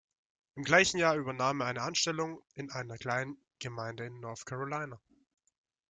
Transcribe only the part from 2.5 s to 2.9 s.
in